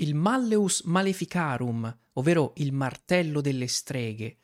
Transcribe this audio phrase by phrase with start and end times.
[0.00, 4.36] Il Malleus Maleficarum, ovvero il martello delle streghe,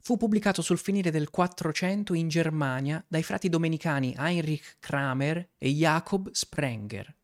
[0.00, 6.30] fu pubblicato sul finire del 400 in Germania dai frati domenicani Heinrich Kramer e Jakob
[6.30, 7.16] Sprenger.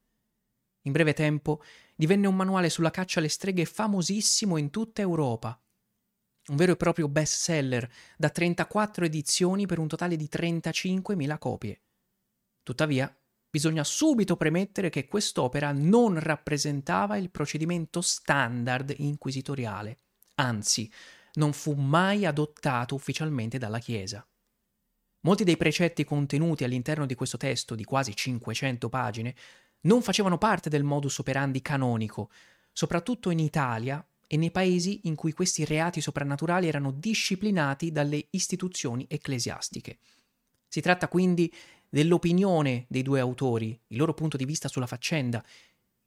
[0.87, 1.62] In breve tempo
[1.95, 5.60] divenne un manuale sulla caccia alle streghe famosissimo in tutta Europa.
[6.46, 11.82] Un vero e proprio best seller da 34 edizioni per un totale di 35.000 copie.
[12.62, 13.15] Tuttavia,
[13.55, 19.99] bisogna subito premettere che quest'opera non rappresentava il procedimento standard inquisitoriale,
[20.35, 20.91] anzi,
[21.35, 24.27] non fu mai adottato ufficialmente dalla Chiesa.
[25.21, 29.37] Molti dei precetti contenuti all'interno di questo testo di quasi 500 pagine
[29.83, 32.33] non facevano parte del modus operandi canonico,
[32.73, 39.07] soprattutto in Italia e nei paesi in cui questi reati soprannaturali erano disciplinati dalle istituzioni
[39.09, 39.99] ecclesiastiche.
[40.66, 41.55] Si tratta quindi
[41.95, 45.40] dell'opinione dei due autori, il loro punto di vista sulla faccenda,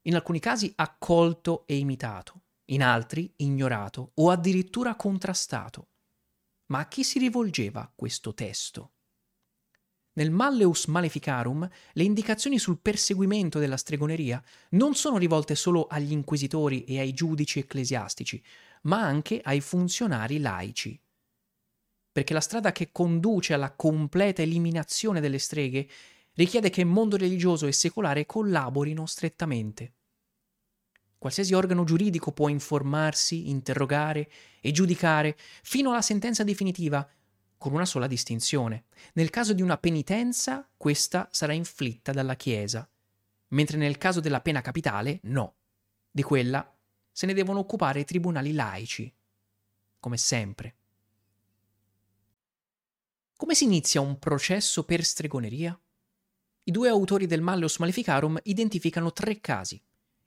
[0.01, 5.87] in alcuni casi accolto e imitato, in altri ignorato o addirittura contrastato.
[6.65, 8.91] Ma a chi si rivolgeva questo testo?
[10.15, 16.83] Nel Malleus Maleficarum le indicazioni sul perseguimento della stregoneria non sono rivolte solo agli inquisitori
[16.83, 18.43] e ai giudici ecclesiastici,
[18.81, 20.99] ma anche ai funzionari laici.
[22.17, 25.87] Perché la strada che conduce alla completa eliminazione delle streghe
[26.33, 29.93] richiede che mondo religioso e secolare collaborino strettamente.
[31.19, 37.07] Qualsiasi organo giuridico può informarsi, interrogare e giudicare fino alla sentenza definitiva
[37.55, 38.85] con una sola distinzione.
[39.13, 42.89] Nel caso di una penitenza, questa sarà inflitta dalla Chiesa,
[43.49, 45.57] mentre nel caso della pena capitale, no.
[46.09, 46.67] Di quella
[47.11, 49.13] se ne devono occupare i tribunali laici,
[49.99, 50.76] come sempre.
[53.37, 55.79] Come si inizia un processo per stregoneria?
[56.63, 59.79] I due autori del Malleus Maleficarum identificano tre casi.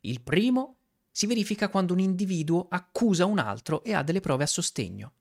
[0.02, 0.76] Il primo
[1.10, 5.14] si verifica quando un individuo accusa un altro e ha delle prove a sostegno.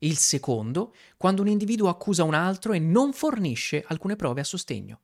[0.00, 5.00] Il secondo, quando un individuo accusa un altro e non fornisce alcune prove a sostegno.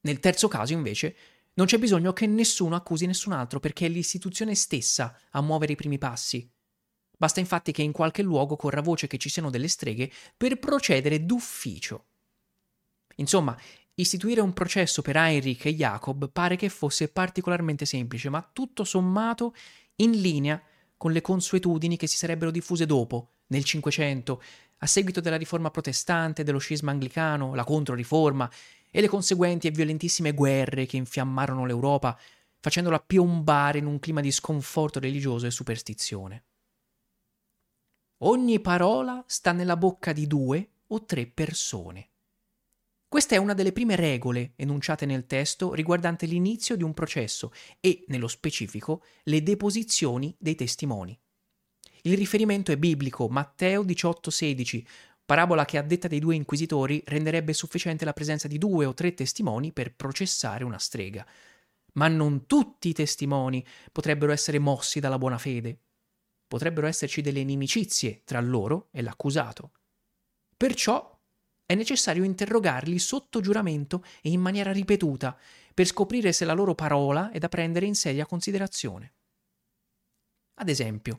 [0.00, 1.16] Nel terzo caso, invece,
[1.54, 5.76] non c'è bisogno che nessuno accusi nessun altro perché è l'istituzione stessa a muovere i
[5.76, 6.52] primi passi.
[7.16, 11.24] Basta infatti che in qualche luogo corra voce che ci siano delle streghe per procedere
[11.24, 12.04] d'ufficio.
[13.16, 13.56] Insomma,
[13.94, 19.54] istituire un processo per Heinrich e Jacob pare che fosse particolarmente semplice, ma tutto sommato
[19.96, 20.62] in linea
[20.96, 24.42] con le consuetudini che si sarebbero diffuse dopo, nel Cinquecento,
[24.78, 28.50] a seguito della riforma protestante, dello scisma anglicano, la controriforma
[28.90, 32.18] e le conseguenti e violentissime guerre che infiammarono l'Europa,
[32.60, 36.45] facendola piombare in un clima di sconforto religioso e superstizione.
[38.20, 42.08] Ogni parola sta nella bocca di due o tre persone.
[43.06, 48.06] Questa è una delle prime regole enunciate nel testo riguardante l'inizio di un processo e,
[48.08, 51.18] nello specifico, le deposizioni dei testimoni.
[52.04, 54.86] Il riferimento è biblico, Matteo 18,16,
[55.26, 59.12] parabola che a detta dei due inquisitori renderebbe sufficiente la presenza di due o tre
[59.12, 61.26] testimoni per processare una strega.
[61.94, 63.62] Ma non tutti i testimoni
[63.92, 65.80] potrebbero essere mossi dalla buona fede.
[66.46, 69.72] Potrebbero esserci delle inimicizie tra loro e l'accusato.
[70.56, 71.14] Perciò
[71.66, 75.36] è necessario interrogarli sotto giuramento e in maniera ripetuta
[75.74, 79.14] per scoprire se la loro parola è da prendere in seria considerazione.
[80.58, 81.18] Ad esempio,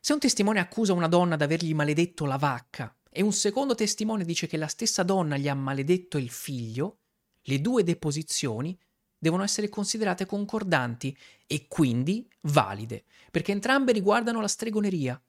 [0.00, 4.46] se un testimone accusa una donna d'avergli maledetto la vacca e un secondo testimone dice
[4.46, 7.00] che la stessa donna gli ha maledetto il figlio,
[7.42, 8.78] le due deposizioni
[9.18, 15.20] devono essere considerate concordanti e quindi valide, perché entrambe riguardano la stregoneria,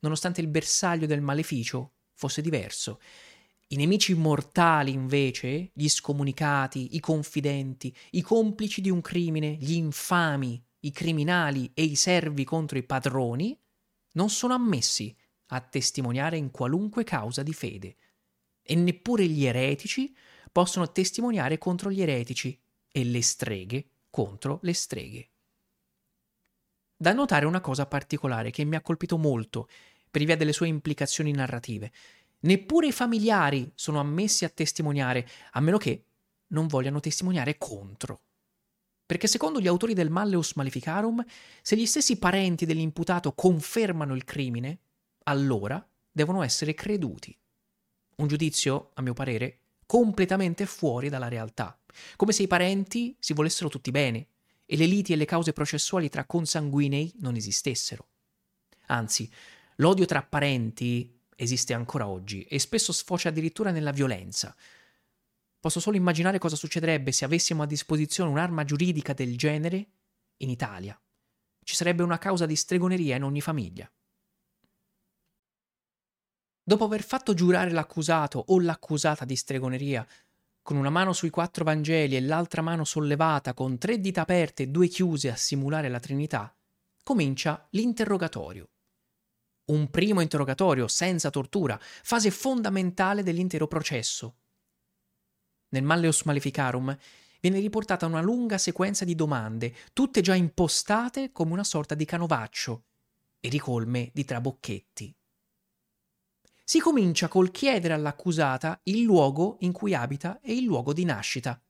[0.00, 3.00] nonostante il bersaglio del maleficio fosse diverso.
[3.68, 10.62] I nemici mortali, invece, gli scomunicati, i confidenti, i complici di un crimine, gli infami,
[10.80, 13.58] i criminali e i servi contro i padroni,
[14.12, 15.14] non sono ammessi
[15.46, 17.96] a testimoniare in qualunque causa di fede,
[18.62, 20.14] e neppure gli eretici
[20.50, 22.58] possono testimoniare contro gli eretici
[22.96, 25.28] e le streghe contro le streghe.
[26.96, 29.68] Da notare una cosa particolare che mi ha colpito molto
[30.10, 31.92] per via delle sue implicazioni narrative.
[32.40, 36.04] Neppure i familiari sono ammessi a testimoniare, a meno che
[36.48, 38.22] non vogliano testimoniare contro.
[39.06, 41.24] perché secondo gli autori del Malleus Maleficarum,
[41.62, 44.80] se gli stessi parenti dell'imputato confermano il crimine,
[45.24, 47.36] allora devono essere creduti.
[48.16, 51.78] Un giudizio, a mio parere, completamente fuori dalla realtà,
[52.16, 54.28] come se i parenti si volessero tutti bene
[54.66, 58.08] e le liti e le cause processuali tra consanguinei non esistessero.
[58.88, 59.30] Anzi,
[59.76, 64.54] l'odio tra parenti esiste ancora oggi e spesso sfocia addirittura nella violenza,
[65.66, 69.88] Posso solo immaginare cosa succederebbe se avessimo a disposizione un'arma giuridica del genere
[70.36, 70.96] in Italia.
[71.64, 73.90] Ci sarebbe una causa di stregoneria in ogni famiglia.
[76.68, 80.04] Dopo aver fatto giurare l'accusato o l'accusata di stregoneria,
[80.62, 84.66] con una mano sui quattro Vangeli e l'altra mano sollevata, con tre dita aperte e
[84.66, 86.52] due chiuse a simulare la Trinità,
[87.04, 88.70] comincia l'interrogatorio.
[89.66, 94.38] Un primo interrogatorio senza tortura, fase fondamentale dell'intero processo,
[95.68, 96.96] nel Malleus Maleficarum
[97.40, 102.84] viene riportata una lunga sequenza di domande, tutte già impostate come una sorta di canovaccio
[103.38, 105.14] e ricolme di trabocchetti.
[106.68, 111.62] Si comincia col chiedere all'accusata il luogo in cui abita e il luogo di nascita,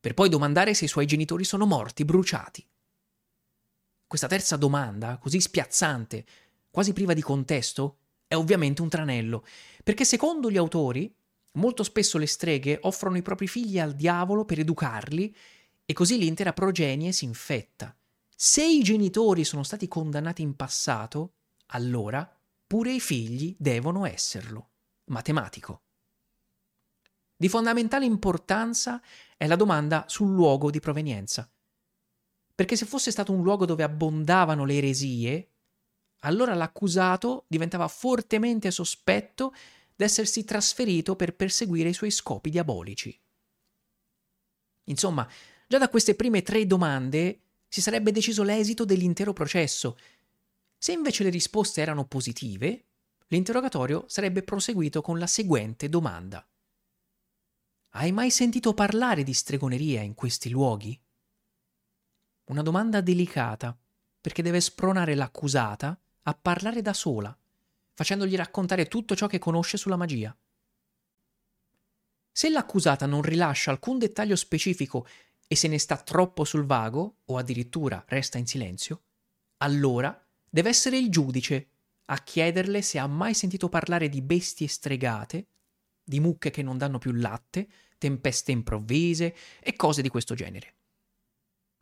[0.00, 2.66] per poi domandare se i suoi genitori sono morti, bruciati.
[4.08, 6.26] Questa terza domanda, così spiazzante,
[6.68, 9.44] quasi priva di contesto, è ovviamente un tranello,
[9.84, 11.14] perché secondo gli autori
[11.58, 15.34] Molto spesso le streghe offrono i propri figli al diavolo per educarli
[15.84, 17.96] e così l'intera progenie si infetta.
[18.34, 21.32] Se i genitori sono stati condannati in passato,
[21.68, 22.37] allora
[22.68, 24.68] pure i figli devono esserlo.
[25.06, 25.84] Matematico.
[27.34, 29.00] Di fondamentale importanza
[29.38, 31.50] è la domanda sul luogo di provenienza.
[32.54, 35.52] Perché se fosse stato un luogo dove abbondavano le eresie,
[36.20, 39.54] allora l'accusato diventava fortemente sospetto
[39.96, 43.18] d'essersi trasferito per perseguire i suoi scopi diabolici.
[44.84, 45.26] Insomma,
[45.66, 49.96] già da queste prime tre domande si sarebbe deciso l'esito dell'intero processo.
[50.78, 52.84] Se invece le risposte erano positive,
[53.26, 56.46] l'interrogatorio sarebbe proseguito con la seguente domanda.
[57.90, 60.98] Hai mai sentito parlare di stregoneria in questi luoghi?
[62.44, 63.76] Una domanda delicata,
[64.20, 67.36] perché deve spronare l'accusata a parlare da sola
[67.98, 70.32] facendogli raccontare tutto ciò che conosce sulla magia.
[72.30, 75.04] Se l'accusata non rilascia alcun dettaglio specifico
[75.48, 79.02] e se ne sta troppo sul vago, o addirittura resta in silenzio,
[79.56, 81.68] allora deve essere il giudice
[82.06, 85.48] a chiederle se ha mai sentito parlare di bestie stregate,
[86.02, 87.68] di mucche che non danno più latte,
[87.98, 90.74] tempeste improvvise e cose di questo genere.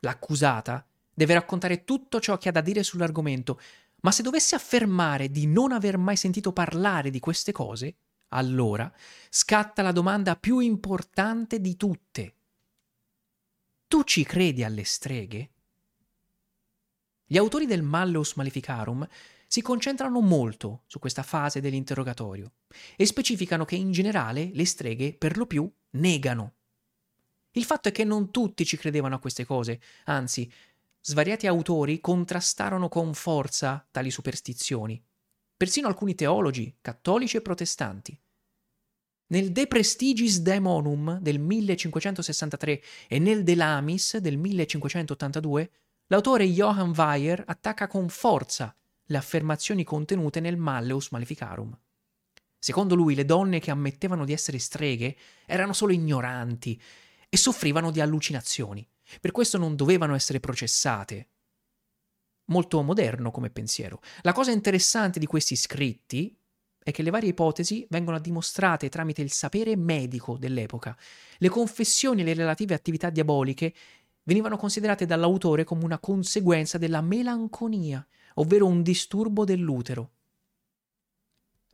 [0.00, 3.60] L'accusata deve raccontare tutto ciò che ha da dire sull'argomento,
[4.02, 7.96] ma se dovesse affermare di non aver mai sentito parlare di queste cose,
[8.28, 8.92] allora
[9.30, 12.34] scatta la domanda più importante di tutte.
[13.86, 15.50] Tu ci credi alle streghe?
[17.28, 19.06] Gli autori del Malleus Maleficarum
[19.48, 22.52] si concentrano molto su questa fase dell'interrogatorio
[22.94, 26.54] e specificano che in generale le streghe per lo più negano.
[27.50, 30.48] Il fatto è che non tutti ci credevano a queste cose, anzi,
[31.00, 35.02] svariati autori contrastarono con forza tali superstizioni,
[35.56, 38.16] persino alcuni teologi, cattolici e protestanti.
[39.28, 45.70] Nel De Prestigis Daemonum del 1563 e nel De Lamis del 1582,
[46.08, 48.74] l'autore Johann Weyer attacca con forza
[49.08, 51.76] le affermazioni contenute nel Malleus Maleficarum.
[52.58, 56.80] Secondo lui le donne che ammettevano di essere streghe erano solo ignoranti
[57.28, 58.86] e soffrivano di allucinazioni.
[59.20, 61.28] Per questo non dovevano essere processate.
[62.46, 64.00] Molto moderno come pensiero.
[64.22, 66.36] La cosa interessante di questi scritti
[66.82, 70.96] è che le varie ipotesi vengono dimostrate tramite il sapere medico dell'epoca.
[71.38, 73.74] Le confessioni e le relative attività diaboliche
[74.26, 80.10] venivano considerate dall'autore come una conseguenza della melanconia, ovvero un disturbo dell'utero.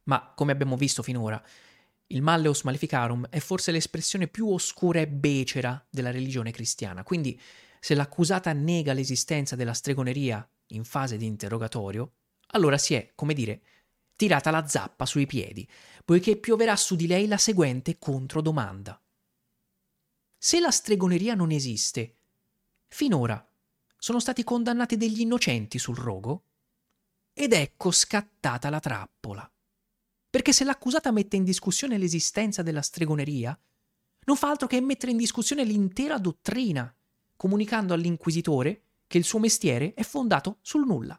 [0.05, 1.43] Ma, come abbiamo visto finora,
[2.09, 7.41] il Malleus Maleficarum è forse l'espressione più oscura e becera della religione cristiana, quindi
[7.81, 12.13] se l'accusata nega l'esistenza della stregoneria in fase di interrogatorio,
[12.49, 13.63] allora si è, come dire,
[14.15, 15.67] tirata la zappa sui piedi,
[16.05, 19.01] poiché pioverà su di lei la seguente controdomanda.
[20.37, 22.17] Se la stregoneria non esiste,
[22.93, 23.45] finora
[23.97, 26.45] sono stati condannati degli innocenti sul rogo?
[27.33, 29.51] Ed ecco scattata la trappola.
[30.29, 33.59] Perché se l'accusata mette in discussione l'esistenza della stregoneria,
[34.25, 36.95] non fa altro che mettere in discussione l'intera dottrina,
[37.37, 41.19] comunicando all'inquisitore che il suo mestiere è fondato sul nulla.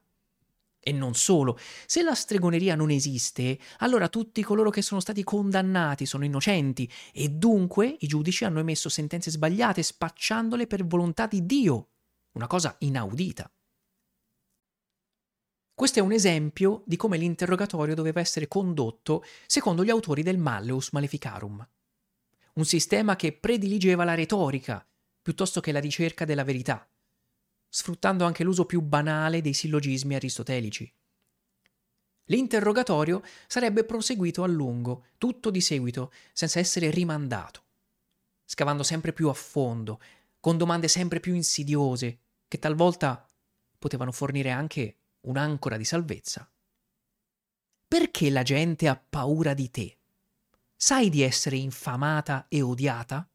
[0.85, 6.05] E non solo, se la stregoneria non esiste, allora tutti coloro che sono stati condannati
[6.05, 11.91] sono innocenti e dunque i giudici hanno emesso sentenze sbagliate spacciandole per volontà di Dio,
[12.33, 13.49] una cosa inaudita.
[15.73, 20.91] Questo è un esempio di come l'interrogatorio doveva essere condotto secondo gli autori del Malleus
[20.91, 21.65] Maleficarum,
[22.55, 24.85] un sistema che prediligeva la retorica
[25.21, 26.85] piuttosto che la ricerca della verità
[27.75, 30.93] sfruttando anche l'uso più banale dei sillogismi aristotelici.
[32.25, 37.63] L'interrogatorio sarebbe proseguito a lungo, tutto di seguito, senza essere rimandato,
[38.45, 39.99] scavando sempre più a fondo,
[40.39, 43.27] con domande sempre più insidiose, che talvolta
[43.79, 46.47] potevano fornire anche un'ancora di salvezza.
[47.87, 49.97] Perché la gente ha paura di te?
[50.75, 53.27] Sai di essere infamata e odiata?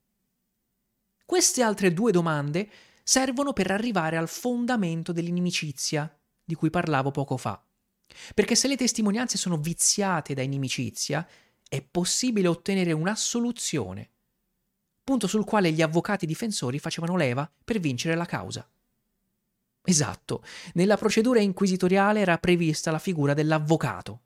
[1.25, 2.71] Queste altre due domande
[3.09, 7.59] servono per arrivare al fondamento dell'inimicizia di cui parlavo poco fa.
[8.35, 11.27] Perché se le testimonianze sono viziate da inimicizia,
[11.67, 14.11] è possibile ottenere un'assoluzione,
[15.03, 18.69] punto sul quale gli avvocati difensori facevano leva per vincere la causa.
[19.85, 24.21] Esatto, nella procedura inquisitoriale era prevista la figura dell'avvocato,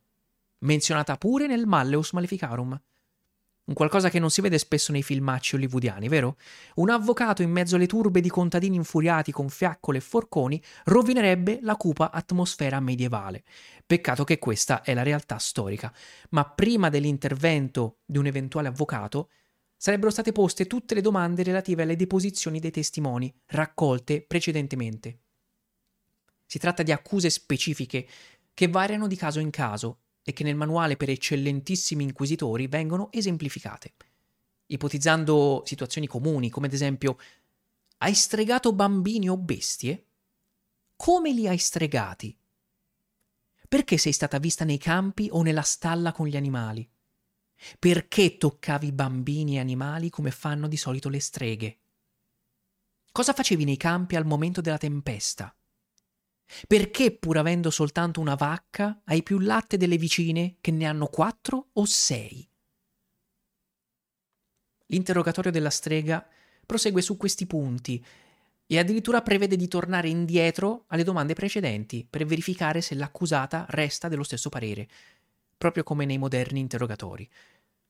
[0.59, 2.77] menzionata pure nel Malleus Maleficarum,
[3.73, 6.37] un qualcosa che non si vede spesso nei filmacci hollywoodiani, vero?
[6.75, 11.77] Un avvocato in mezzo alle turbe di contadini infuriati con fiaccole e forconi rovinerebbe la
[11.77, 13.43] cupa atmosfera medievale.
[13.87, 15.93] Peccato che questa è la realtà storica.
[16.31, 19.31] Ma prima dell'intervento di un eventuale avvocato,
[19.75, 25.21] sarebbero state poste tutte le domande relative alle deposizioni dei testimoni raccolte precedentemente.
[26.45, 28.07] Si tratta di accuse specifiche
[28.53, 33.95] che variano di caso in caso e che nel manuale per eccellentissimi inquisitori vengono esemplificate,
[34.67, 37.17] ipotizzando situazioni comuni, come ad esempio
[37.99, 40.07] hai stregato bambini o bestie?
[40.97, 42.37] Come li hai stregati?
[43.69, 46.89] Perché sei stata vista nei campi o nella stalla con gli animali?
[47.79, 51.79] Perché toccavi bambini e animali come fanno di solito le streghe?
[53.13, 55.55] Cosa facevi nei campi al momento della tempesta?
[56.67, 61.69] Perché, pur avendo soltanto una vacca, hai più latte delle vicine che ne hanno quattro
[61.73, 62.47] o sei?
[64.87, 66.27] L'interrogatorio della strega
[66.67, 68.05] prosegue su questi punti
[68.67, 74.23] e addirittura prevede di tornare indietro alle domande precedenti per verificare se l'accusata resta dello
[74.23, 74.89] stesso parere,
[75.57, 77.29] proprio come nei moderni interrogatori.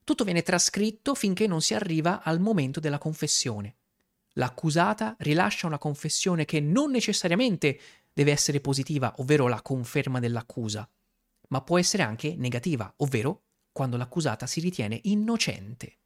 [0.04, 3.76] Tutto viene trascritto finché non si arriva al momento della confessione.
[4.34, 7.78] L'accusata rilascia una confessione che non necessariamente
[8.12, 10.88] deve essere positiva, ovvero la conferma dell'accusa,
[11.48, 15.98] ma può essere anche negativa, ovvero quando l'accusata si ritiene innocente.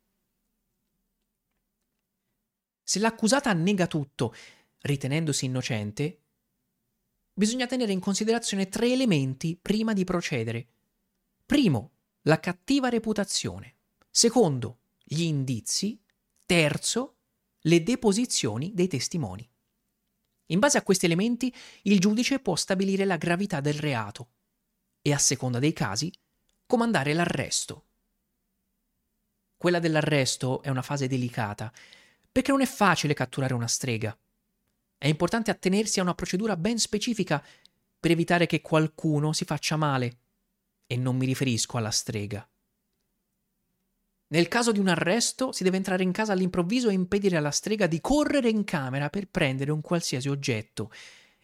[2.82, 4.34] Se l'accusata nega tutto,
[4.82, 6.22] ritenendosi innocente,
[7.32, 10.68] bisogna tenere in considerazione tre elementi prima di procedere.
[11.44, 13.76] Primo, la cattiva reputazione.
[14.10, 16.00] Secondo, gli indizi.
[16.44, 17.16] Terzo,
[17.62, 19.48] le deposizioni dei testimoni.
[20.46, 24.28] In base a questi elementi il giudice può stabilire la gravità del reato
[25.02, 26.12] e, a seconda dei casi,
[26.66, 27.84] comandare l'arresto.
[29.56, 31.72] Quella dell'arresto è una fase delicata,
[32.30, 34.16] perché non è facile catturare una strega.
[34.98, 37.42] È importante attenersi a una procedura ben specifica
[37.98, 40.18] per evitare che qualcuno si faccia male,
[40.86, 42.48] e non mi riferisco alla strega.
[44.28, 47.86] Nel caso di un arresto si deve entrare in casa all'improvviso e impedire alla strega
[47.86, 50.90] di correre in camera per prendere un qualsiasi oggetto.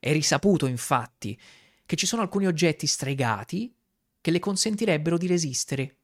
[0.01, 1.39] È risaputo, infatti,
[1.87, 3.73] che ci sono alcuni oggetti stregati
[4.21, 5.99] che le consentirebbero di resistere.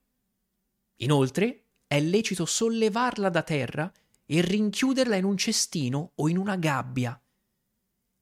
[0.96, 3.92] Inoltre, è lecito sollevarla da terra
[4.24, 7.20] e rinchiuderla in un cestino o in una gabbia,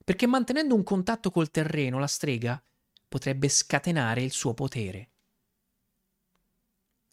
[0.04, 2.62] perché mantenendo un contatto col terreno la strega
[3.08, 5.10] potrebbe scatenare il suo potere.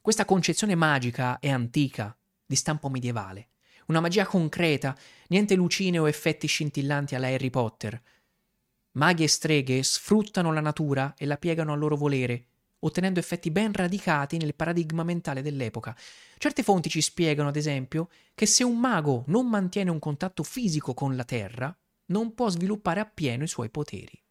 [0.04, 2.14] Questa concezione magica è antica,
[2.46, 3.52] di stampo medievale.
[3.88, 4.94] Una magia concreta,
[5.30, 8.02] niente lucine o effetti scintillanti alla Harry Potter.
[8.98, 12.48] Maghi e streghe sfruttano la natura e la piegano a loro volere,
[12.80, 15.96] ottenendo effetti ben radicati nel paradigma mentale dell'epoca.
[16.38, 20.94] Certe fonti ci spiegano, ad esempio, che se un mago non mantiene un contatto fisico
[20.94, 21.74] con la terra,
[22.08, 24.22] non può sviluppare appieno i suoi poteri.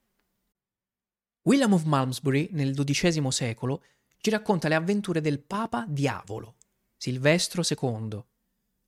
[1.45, 3.83] William of Malmesbury, nel XII secolo,
[4.23, 6.55] ci racconta le avventure del Papa Diavolo,
[6.97, 8.23] Silvestro II,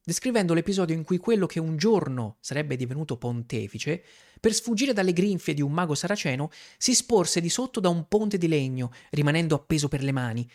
[0.05, 4.05] descrivendo l'episodio in cui quello che un giorno sarebbe divenuto pontefice,
[4.39, 8.39] per sfuggire dalle grinfie di un mago saraceno, si sporse di sotto da un ponte
[8.39, 10.49] di legno, rimanendo appeso per le mani,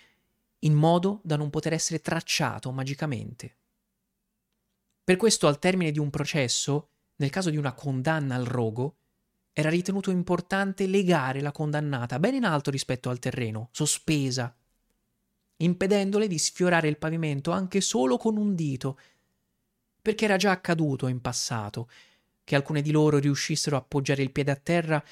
[0.60, 3.58] in modo da non poter essere tracciato magicamente.
[5.04, 9.00] Per questo, al termine di un processo, nel caso di una condanna al rogo,
[9.52, 14.56] era ritenuto importante legare la condannata ben in alto rispetto al terreno, sospesa,
[15.62, 19.00] impedendole di sfiorare il pavimento anche solo con un dito,
[20.02, 21.90] perché era già accaduto in passato
[22.44, 25.04] che alcune di loro riuscissero a appoggiare il piede a terra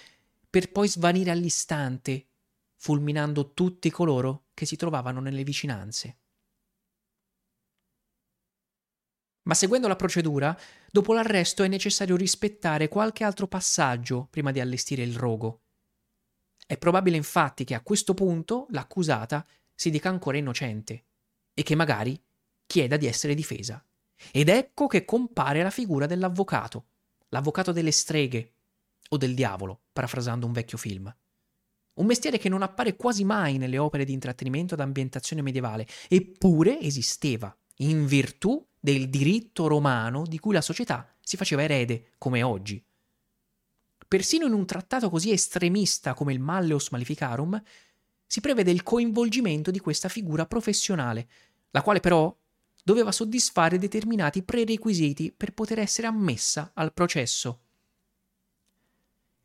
[0.49, 2.27] per poi svanire all'istante,
[2.75, 6.17] fulminando tutti coloro che si trovavano nelle vicinanze.
[9.43, 10.57] Ma seguendo la procedura,
[10.91, 15.61] dopo l'arresto è necessario rispettare qualche altro passaggio prima di allestire il rogo.
[16.65, 19.45] È probabile infatti che a questo punto l'accusata
[19.77, 21.03] si dica ancora innocente
[21.53, 22.19] e che magari
[22.65, 23.81] chieda di essere difesa.
[24.31, 26.85] Ed ecco che compare la figura dell'avvocato,
[27.29, 28.53] l'avvocato delle streghe
[29.09, 31.15] o del diavolo, parafrasando un vecchio film.
[31.93, 36.79] Un mestiere che non appare quasi mai nelle opere di intrattenimento ad ambientazione medievale, eppure
[36.79, 42.83] esisteva, in virtù del diritto romano di cui la società si faceva erede, come oggi.
[44.07, 47.61] Persino in un trattato così estremista come il Malleus Maleficarum,
[48.27, 51.27] si prevede il coinvolgimento di questa figura professionale,
[51.71, 52.35] la quale però
[52.83, 57.61] doveva soddisfare determinati prerequisiti per poter essere ammessa al processo.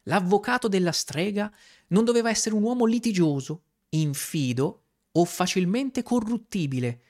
[0.04, 1.52] L'avvocato della strega
[1.88, 7.00] non doveva essere un uomo litigioso, infido o facilmente corruttibile.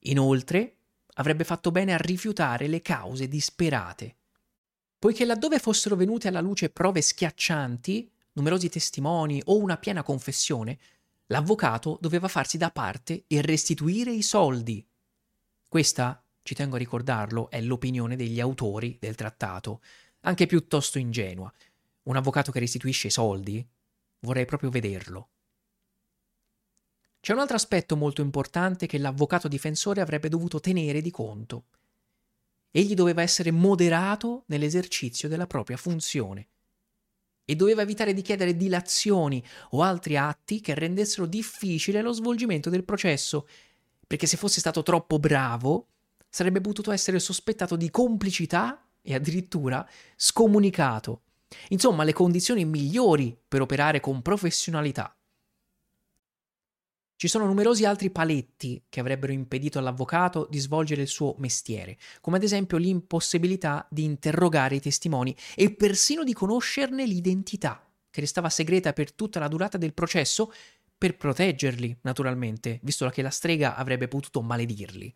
[0.00, 0.76] Inoltre,
[1.14, 4.16] avrebbe fatto bene a rifiutare le cause disperate.
[4.98, 10.78] Poiché laddove fossero venute alla luce prove schiaccianti, numerosi testimoni o una piena confessione,
[11.26, 14.86] l'avvocato doveva farsi da parte e restituire i soldi
[15.68, 19.82] questa, ci tengo a ricordarlo, è l'opinione degli autori del trattato,
[20.20, 21.52] anche piuttosto ingenua.
[22.04, 23.66] Un avvocato che restituisce i soldi?
[24.20, 25.28] Vorrei proprio vederlo.
[27.20, 31.64] C'è un altro aspetto molto importante che l'avvocato difensore avrebbe dovuto tenere di conto.
[32.70, 36.48] Egli doveva essere moderato nell'esercizio della propria funzione
[37.46, 42.84] e doveva evitare di chiedere dilazioni o altri atti che rendessero difficile lo svolgimento del
[42.84, 43.46] processo
[44.06, 45.88] perché se fosse stato troppo bravo
[46.28, 51.22] sarebbe potuto essere sospettato di complicità e addirittura scomunicato.
[51.68, 55.16] Insomma, le condizioni migliori per operare con professionalità.
[57.18, 62.36] Ci sono numerosi altri paletti che avrebbero impedito all'avvocato di svolgere il suo mestiere, come
[62.36, 68.92] ad esempio l'impossibilità di interrogare i testimoni e persino di conoscerne l'identità, che restava segreta
[68.92, 70.52] per tutta la durata del processo
[70.98, 75.14] per proteggerli, naturalmente, visto che la strega avrebbe potuto maledirli.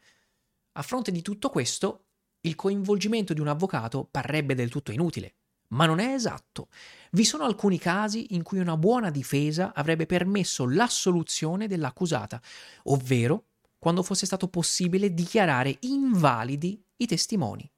[0.73, 2.07] A fronte di tutto questo,
[2.41, 5.40] il coinvolgimento di un avvocato parrebbe del tutto inutile.
[5.71, 6.69] Ma non è esatto.
[7.13, 12.41] Vi sono alcuni casi in cui una buona difesa avrebbe permesso l'assoluzione dell'accusata,
[12.85, 13.45] ovvero
[13.79, 17.71] quando fosse stato possibile dichiarare invalidi i testimoni.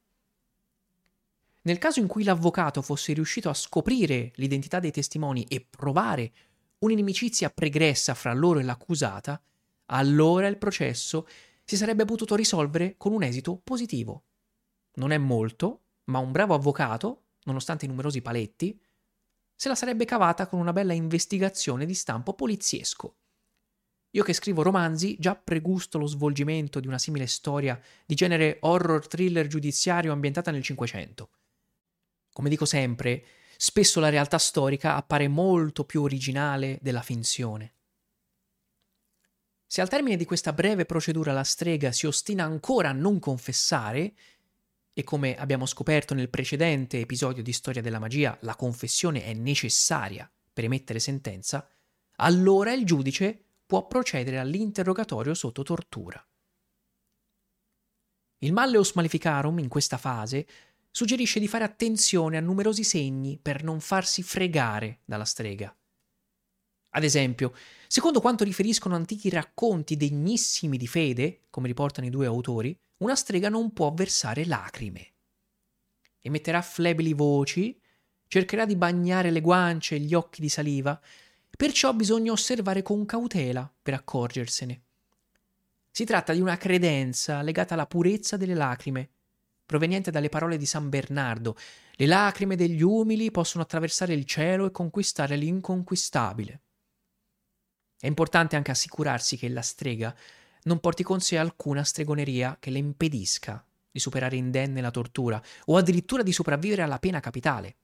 [1.65, 6.33] Nel caso in cui l'avvocato fosse riuscito a scoprire l'identità dei testimoni e provare
[6.79, 9.41] un'inimicizia pregressa fra loro e l'accusata,
[9.87, 11.27] allora il processo
[11.65, 14.25] si sarebbe potuto risolvere con un esito positivo.
[14.95, 18.81] Non è molto, ma un bravo avvocato, nonostante i numerosi paletti,
[19.55, 23.17] se la sarebbe cavata con una bella investigazione di stampo poliziesco.
[24.15, 29.07] Io che scrivo romanzi già pregusto lo svolgimento di una simile storia di genere horror
[29.07, 31.31] thriller giudiziario ambientata nel Cinquecento.
[32.33, 33.25] Come dico sempre,
[33.57, 37.75] spesso la realtà storica appare molto più originale della finzione.
[39.67, 44.13] Se al termine di questa breve procedura la strega si ostina ancora a non confessare,
[44.93, 50.31] e come abbiamo scoperto nel precedente episodio di Storia della magia, la confessione è necessaria
[50.53, 51.67] per emettere sentenza,
[52.17, 56.25] allora il giudice può procedere all'interrogatorio sotto tortura.
[58.39, 60.47] Il Malleus Maleficarum in questa fase
[60.91, 65.75] suggerisce di fare attenzione a numerosi segni per non farsi fregare dalla strega.
[66.95, 67.55] Ad esempio,
[67.87, 73.49] secondo quanto riferiscono antichi racconti degnissimi di fede, come riportano i due autori, una strega
[73.49, 75.07] non può versare lacrime.
[76.21, 77.81] Emetterà flebili voci,
[78.29, 81.01] cercherà di bagnare le guance e gli occhi di saliva,
[81.57, 84.83] perciò bisogna osservare con cautela per accorgersene.
[85.91, 89.11] Si tratta di una credenza legata alla purezza delle lacrime,
[89.65, 91.57] proveniente dalle parole di San Bernardo.
[91.93, 96.61] Le lacrime degli umili possono attraversare il cielo e conquistare l'inconquistabile.
[98.03, 100.13] È importante anche assicurarsi che la strega
[100.65, 105.77] non porti con sé alcuna stregoneria che le impedisca di superare indenne la tortura o
[105.77, 107.77] addirittura di sopravvivere alla pena capitale.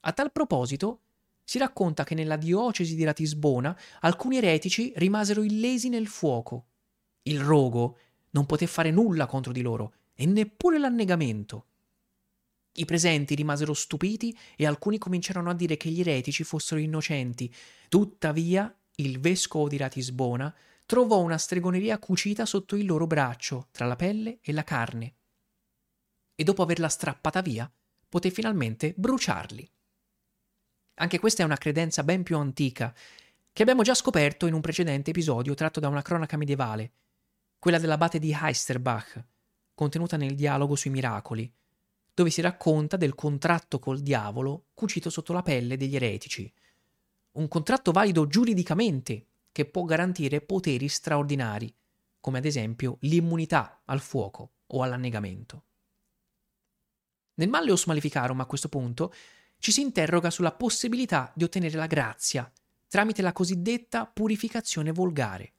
[0.00, 1.00] A tal proposito,
[1.42, 6.66] si racconta che nella diocesi di Ratisbona alcuni eretici rimasero illesi nel fuoco.
[7.22, 7.96] Il rogo
[8.32, 11.64] non poté fare nulla contro di loro e neppure l'annegamento.
[12.72, 17.50] I presenti rimasero stupiti e alcuni cominciarono a dire che gli eretici fossero innocenti.
[17.88, 20.52] Tuttavia, il vescovo di Ratisbona
[20.84, 25.14] trovò una stregoneria cucita sotto il loro braccio, tra la pelle e la carne.
[26.34, 27.70] E dopo averla strappata via,
[28.08, 29.70] poté finalmente bruciarli.
[30.94, 32.92] Anche questa è una credenza ben più antica,
[33.52, 36.92] che abbiamo già scoperto in un precedente episodio tratto da una cronaca medievale,
[37.58, 39.24] quella dell'abate di Heisterbach,
[39.74, 41.52] contenuta nel dialogo sui miracoli,
[42.14, 46.52] dove si racconta del contratto col diavolo cucito sotto la pelle degli eretici.
[47.38, 51.72] Un contratto valido giuridicamente, che può garantire poteri straordinari,
[52.18, 55.64] come ad esempio l'immunità al fuoco o all'annegamento.
[57.34, 59.14] Nel Malleus Maleficarum, a questo punto,
[59.58, 62.50] ci si interroga sulla possibilità di ottenere la grazia
[62.88, 65.52] tramite la cosiddetta purificazione volgare.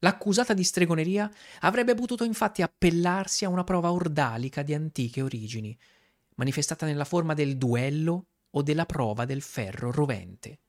[0.00, 5.78] L'accusata di stregoneria avrebbe potuto infatti appellarsi a una prova ordalica di antiche origini,
[6.34, 10.60] manifestata nella forma del duello o della prova del ferro rovente.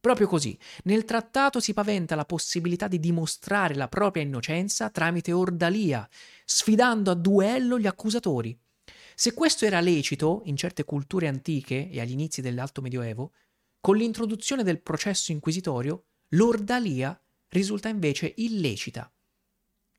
[0.00, 6.08] Proprio così, nel trattato si paventa la possibilità di dimostrare la propria innocenza tramite ordalia,
[6.44, 8.56] sfidando a duello gli accusatori.
[9.14, 13.32] Se questo era lecito in certe culture antiche e agli inizi dell'Alto Medioevo,
[13.80, 19.12] con l'introduzione del processo inquisitorio, l'ordalia risulta invece illecita.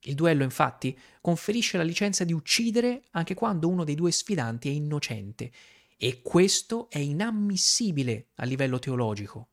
[0.03, 4.71] Il duello, infatti, conferisce la licenza di uccidere anche quando uno dei due sfidanti è
[4.71, 5.51] innocente,
[6.01, 9.49] e questo è inammissibile a livello teologico.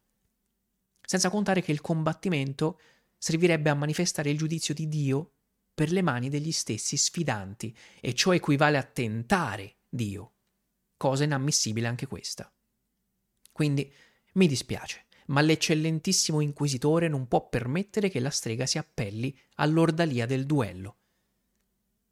[1.03, 2.79] Senza contare che il combattimento
[3.19, 5.33] servirebbe a manifestare il giudizio di Dio
[5.75, 10.35] per le mani degli stessi sfidanti, e ciò equivale a tentare Dio.
[10.97, 12.49] Cosa inammissibile anche questa.
[13.51, 13.93] Quindi
[14.35, 20.47] mi dispiace ma l'eccellentissimo inquisitore non può permettere che la strega si appelli all'ordalia del
[20.47, 20.99] duello.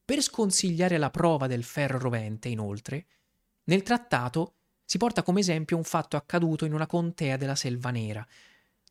[0.05, 3.07] Per sconsigliare la prova del ferro rovente, inoltre,
[3.64, 8.27] nel trattato si porta come esempio un fatto accaduto in una contea della Selva Nera,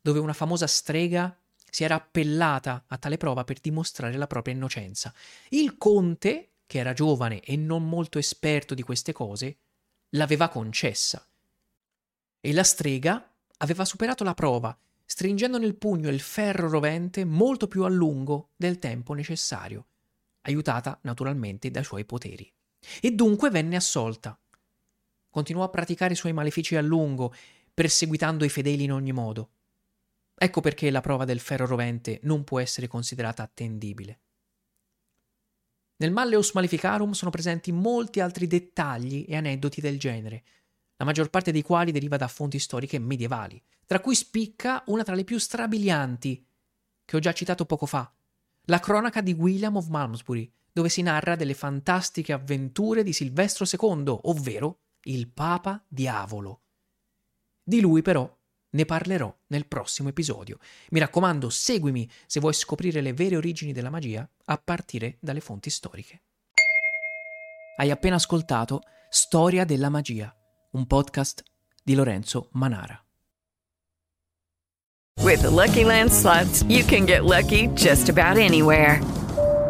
[0.02, 1.36] dove una famosa strega
[1.70, 5.12] si era appellata a tale prova per dimostrare la propria innocenza.
[5.48, 9.56] Il conte, che era giovane e non molto esperto di queste cose,
[10.10, 11.26] l'aveva concessa.
[12.40, 17.84] E la strega aveva superato la prova, stringendo nel pugno il ferro rovente molto più
[17.84, 19.86] a lungo del tempo necessario,
[20.42, 22.50] aiutata naturalmente dai suoi poteri.
[23.00, 24.38] E dunque venne assolta.
[25.34, 27.34] Continuò a praticare i suoi malefici a lungo,
[27.74, 29.50] perseguitando i fedeli in ogni modo.
[30.32, 34.20] Ecco perché la prova del ferro rovente non può essere considerata attendibile.
[35.96, 40.44] Nel Malleus Maleficarum sono presenti molti altri dettagli e aneddoti del genere,
[40.98, 45.16] la maggior parte dei quali deriva da fonti storiche medievali, tra cui spicca una tra
[45.16, 46.46] le più strabilianti,
[47.04, 48.08] che ho già citato poco fa,
[48.66, 54.16] la cronaca di William of Malmesbury, dove si narra delle fantastiche avventure di Silvestro II,
[54.22, 56.62] ovvero il Papa Diavolo.
[57.62, 58.30] Di lui però
[58.70, 60.58] ne parlerò nel prossimo episodio.
[60.90, 65.70] Mi raccomando, seguimi se vuoi scoprire le vere origini della magia a partire dalle fonti
[65.70, 66.22] storiche.
[67.76, 70.34] Hai appena ascoltato Storia della magia
[70.74, 71.42] un podcast
[71.82, 73.00] di Lorenzo Manara.
[75.22, 79.00] With the Lucky Land slots, you can get lucky just about anywhere.